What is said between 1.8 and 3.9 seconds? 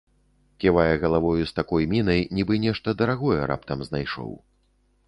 мінай, нібы нешта дарагое раптам